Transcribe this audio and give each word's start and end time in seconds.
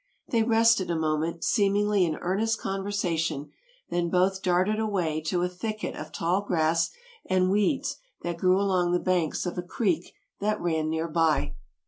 They 0.29 0.41
rested 0.41 0.89
a 0.89 0.95
moment, 0.95 1.43
seemingly 1.43 2.05
in 2.05 2.15
earnest 2.21 2.59
conversation, 2.59 3.51
then 3.91 4.09
both 4.09 4.41
darted 4.41 4.79
away 4.79 5.21
to 5.27 5.43
a 5.43 5.47
thicket 5.47 5.95
of 5.95 6.11
tall 6.11 6.41
grass 6.41 6.89
and 7.27 7.51
weeds 7.51 7.97
that 8.23 8.39
grew 8.39 8.59
along 8.59 8.93
the 8.93 8.99
banks 8.99 9.45
of 9.45 9.59
a 9.59 9.61
creek 9.61 10.15
that 10.39 10.59
ran 10.59 10.89
near 10.89 11.07
by. 11.07 11.53